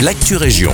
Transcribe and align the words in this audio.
l'actu 0.00 0.36
région. 0.36 0.72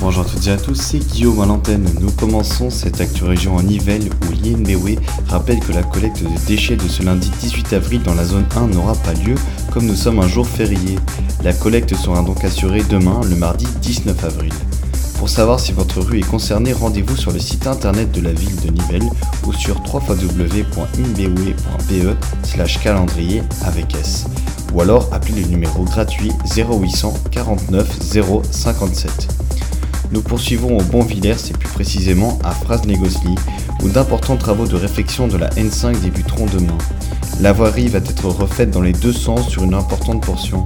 Bonjour 0.00 0.24
à 0.24 0.28
toutes 0.28 0.46
et 0.46 0.50
à 0.50 0.56
tous, 0.56 0.74
c'est 0.74 0.98
Guillaume 0.98 1.40
à 1.40 1.46
l'antenne. 1.46 1.88
Nous 2.00 2.12
commençons 2.12 2.70
cette 2.70 3.00
actu 3.00 3.24
région 3.24 3.56
en 3.56 3.62
Nivelles 3.62 4.08
où 4.22 4.32
l'INBW 4.32 5.00
rappelle 5.28 5.58
que 5.60 5.72
la 5.72 5.82
collecte 5.82 6.22
de 6.22 6.28
déchets 6.46 6.76
de 6.76 6.86
ce 6.86 7.02
lundi 7.02 7.30
18 7.40 7.72
avril 7.72 8.02
dans 8.02 8.14
la 8.14 8.24
zone 8.24 8.46
1 8.54 8.68
n'aura 8.68 8.94
pas 8.94 9.14
lieu 9.14 9.34
comme 9.72 9.86
nous 9.86 9.96
sommes 9.96 10.20
un 10.20 10.28
jour 10.28 10.46
férié. 10.46 10.98
La 11.42 11.52
collecte 11.52 11.96
sera 11.96 12.22
donc 12.22 12.44
assurée 12.44 12.84
demain, 12.88 13.20
le 13.28 13.34
mardi 13.34 13.66
19 13.82 14.24
avril. 14.24 14.52
Pour 15.18 15.28
savoir 15.28 15.58
si 15.58 15.72
votre 15.72 16.00
rue 16.00 16.20
est 16.20 16.30
concernée, 16.30 16.72
rendez-vous 16.72 17.16
sur 17.16 17.32
le 17.32 17.40
site 17.40 17.66
internet 17.66 18.12
de 18.12 18.20
la 18.20 18.32
ville 18.32 18.60
de 18.60 18.70
Nivelles 18.70 19.10
ou 19.46 19.52
sur 19.52 19.80
www.inbwe.be 19.92 20.76
slash 22.44 22.78
calendrier 22.80 23.42
avec 23.64 23.94
S. 23.96 24.26
Ou 24.76 24.82
alors 24.82 25.08
appelez 25.10 25.40
le 25.40 25.48
numéro 25.48 25.84
gratuit 25.84 26.32
0800 26.54 27.14
49 27.30 27.96
0 27.98 28.42
57. 28.50 29.28
Nous 30.12 30.20
poursuivons 30.20 30.76
au 30.76 30.82
Bonvillers 30.82 31.48
et 31.48 31.54
plus 31.54 31.68
précisément 31.70 32.38
à 32.44 32.50
Frasnegosli 32.50 33.36
où 33.82 33.88
d'importants 33.88 34.36
travaux 34.36 34.66
de 34.66 34.76
réfection 34.76 35.28
de 35.28 35.38
la 35.38 35.48
N5 35.52 35.98
débuteront 36.02 36.44
demain. 36.44 36.76
La 37.40 37.54
voirie 37.54 37.88
va 37.88 38.00
être 38.00 38.26
refaite 38.26 38.70
dans 38.70 38.82
les 38.82 38.92
deux 38.92 39.14
sens 39.14 39.48
sur 39.48 39.64
une 39.64 39.72
importante 39.72 40.22
portion. 40.22 40.62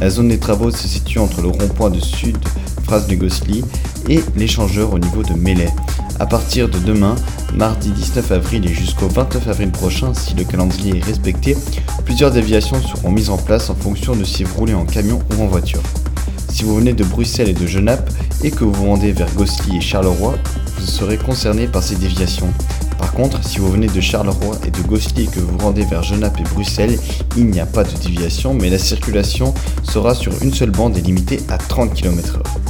La 0.00 0.10
zone 0.10 0.28
des 0.28 0.38
travaux 0.38 0.70
se 0.70 0.86
situe 0.86 1.18
entre 1.18 1.40
le 1.40 1.48
rond-point 1.48 1.88
de 1.88 2.00
sud 2.00 2.36
Frasnegosli 2.84 3.64
et 4.08 4.20
l'échangeur 4.36 4.92
au 4.92 4.98
niveau 4.98 5.22
de 5.22 5.34
Melay. 5.34 5.72
À 6.18 6.26
partir 6.26 6.68
de 6.68 6.78
demain, 6.78 7.14
mardi 7.54 7.90
19 7.90 8.32
avril 8.32 8.64
et 8.64 8.72
jusqu'au 8.72 9.08
29 9.08 9.48
avril 9.48 9.70
prochain, 9.70 10.14
si 10.14 10.34
le 10.34 10.44
calendrier 10.44 10.98
est 10.98 11.04
respecté, 11.04 11.56
plusieurs 12.04 12.30
déviations 12.30 12.80
seront 12.80 13.10
mises 13.10 13.30
en 13.30 13.36
place 13.36 13.68
en 13.68 13.74
fonction 13.74 14.16
de 14.16 14.24
si 14.24 14.44
vous 14.44 14.54
roulez 14.54 14.74
en 14.74 14.86
camion 14.86 15.18
ou 15.36 15.42
en 15.42 15.46
voiture. 15.46 15.82
Si 16.48 16.64
vous 16.64 16.76
venez 16.76 16.94
de 16.94 17.04
Bruxelles 17.04 17.50
et 17.50 17.54
de 17.54 17.66
Genappe 17.66 18.10
et 18.42 18.50
que 18.50 18.64
vous 18.64 18.72
vous 18.72 18.86
rendez 18.86 19.12
vers 19.12 19.30
Gosselies 19.34 19.76
et 19.76 19.80
Charleroi, 19.82 20.36
vous 20.78 20.86
serez 20.86 21.18
concerné 21.18 21.66
par 21.66 21.82
ces 21.82 21.96
déviations. 21.96 22.48
Par 22.98 23.12
contre, 23.12 23.46
si 23.46 23.58
vous 23.58 23.70
venez 23.70 23.88
de 23.88 24.00
Charleroi 24.00 24.56
et 24.66 24.70
de 24.70 24.80
Gosselies 24.80 25.24
et 25.24 25.26
que 25.26 25.40
vous 25.40 25.52
vous 25.52 25.58
rendez 25.58 25.84
vers 25.84 26.02
Genappe 26.02 26.40
et 26.40 26.44
Bruxelles, 26.54 26.98
il 27.36 27.46
n'y 27.46 27.60
a 27.60 27.66
pas 27.66 27.84
de 27.84 27.92
déviation, 27.98 28.54
mais 28.54 28.70
la 28.70 28.78
circulation 28.78 29.52
sera 29.82 30.14
sur 30.14 30.32
une 30.42 30.54
seule 30.54 30.70
bande 30.70 30.96
et 30.96 31.02
limitée 31.02 31.40
à 31.50 31.58
30 31.58 31.92
km/h. 31.92 32.65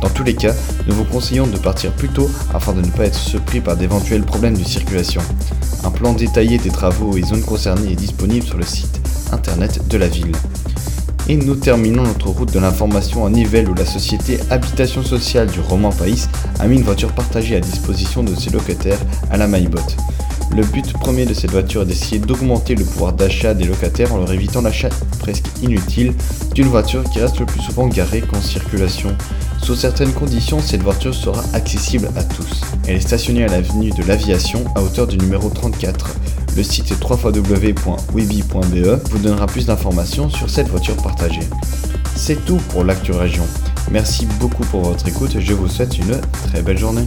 Dans 0.00 0.08
tous 0.08 0.24
les 0.24 0.34
cas, 0.34 0.54
nous 0.86 0.94
vous 0.94 1.04
conseillons 1.04 1.46
de 1.46 1.58
partir 1.58 1.92
plus 1.92 2.08
tôt 2.08 2.30
afin 2.54 2.72
de 2.72 2.80
ne 2.80 2.90
pas 2.90 3.04
être 3.04 3.18
surpris 3.18 3.60
par 3.60 3.76
d'éventuels 3.76 4.22
problèmes 4.22 4.56
de 4.56 4.64
circulation. 4.64 5.20
Un 5.84 5.90
plan 5.90 6.12
détaillé 6.12 6.58
des 6.58 6.70
travaux 6.70 7.16
et 7.16 7.22
zones 7.22 7.42
concernées 7.42 7.92
est 7.92 7.96
disponible 7.96 8.46
sur 8.46 8.58
le 8.58 8.64
site 8.64 9.00
internet 9.32 9.86
de 9.88 9.98
la 9.98 10.08
ville. 10.08 10.32
Et 11.28 11.36
nous 11.36 11.54
terminons 11.54 12.02
notre 12.02 12.30
route 12.30 12.52
de 12.52 12.58
l'information 12.58 13.24
à 13.24 13.30
Nivelles 13.30 13.68
où 13.68 13.74
la 13.74 13.86
société 13.86 14.40
Habitation 14.50 15.02
Sociale 15.02 15.48
du 15.48 15.60
Roman 15.60 15.90
Pays 15.90 16.26
a 16.58 16.66
mis 16.66 16.76
une 16.76 16.82
voiture 16.82 17.12
partagée 17.12 17.56
à 17.56 17.60
disposition 17.60 18.22
de 18.22 18.34
ses 18.34 18.50
locataires 18.50 18.98
à 19.30 19.36
la 19.36 19.46
Maillebotte. 19.46 19.96
Le 20.56 20.64
but 20.64 20.92
premier 20.94 21.26
de 21.26 21.34
cette 21.34 21.52
voiture 21.52 21.82
est 21.82 21.86
d'essayer 21.86 22.18
d'augmenter 22.18 22.74
le 22.74 22.84
pouvoir 22.84 23.12
d'achat 23.12 23.54
des 23.54 23.64
locataires 23.64 24.12
en 24.12 24.18
leur 24.18 24.32
évitant 24.32 24.62
l'achat 24.62 24.88
presque 25.20 25.46
inutile 25.62 26.12
d'une 26.54 26.66
voiture 26.66 27.04
qui 27.04 27.20
reste 27.20 27.38
le 27.38 27.46
plus 27.46 27.60
souvent 27.60 27.86
garée 27.86 28.20
qu'en 28.20 28.40
circulation. 28.40 29.16
Sous 29.62 29.76
certaines 29.76 30.12
conditions, 30.12 30.60
cette 30.60 30.82
voiture 30.82 31.14
sera 31.14 31.44
accessible 31.52 32.10
à 32.16 32.24
tous. 32.24 32.62
Elle 32.88 32.96
est 32.96 33.00
stationnée 33.00 33.44
à 33.44 33.48
l'avenue 33.48 33.90
de 33.90 34.02
l'Aviation 34.02 34.64
à 34.74 34.82
hauteur 34.82 35.06
du 35.06 35.18
numéro 35.18 35.50
34. 35.50 36.16
Le 36.56 36.62
site 36.64 36.92
www.webi.be 37.00 39.10
vous 39.10 39.18
donnera 39.18 39.46
plus 39.46 39.66
d'informations 39.66 40.28
sur 40.28 40.50
cette 40.50 40.68
voiture 40.68 40.96
partagée. 40.96 41.48
C'est 42.16 42.44
tout 42.44 42.58
pour 42.70 42.82
l'actu 42.82 43.12
région. 43.12 43.44
Merci 43.92 44.26
beaucoup 44.40 44.64
pour 44.64 44.82
votre 44.82 45.06
écoute 45.06 45.36
et 45.36 45.40
je 45.40 45.52
vous 45.52 45.68
souhaite 45.68 45.96
une 45.98 46.20
très 46.48 46.62
belle 46.62 46.78
journée. 46.78 46.98